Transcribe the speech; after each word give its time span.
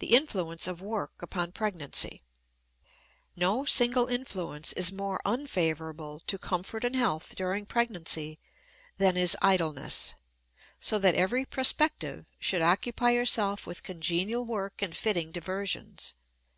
THE 0.00 0.12
INFLUENCE 0.14 0.68
OF 0.68 0.82
WORK 0.82 1.12
UPON 1.22 1.52
PREGNANCY. 1.52 2.22
No 3.34 3.64
single 3.64 4.06
influence 4.06 4.74
is 4.74 4.92
more 4.92 5.22
unfavorable 5.24 6.20
to 6.26 6.36
comfort 6.36 6.84
and 6.84 6.94
health 6.94 7.34
during 7.34 7.64
pregnancy 7.64 8.38
than 8.98 9.16
is 9.16 9.38
idleness, 9.40 10.14
so 10.78 10.98
that 10.98 11.14
every 11.14 11.46
prospective 11.46 12.26
should 12.38 12.60
occupy 12.60 13.14
herself 13.14 13.66
with 13.66 13.82
congenial 13.82 14.44
work 14.44 14.82
and 14.82 14.94
fitting 14.94 15.32
diversions. 15.32 16.12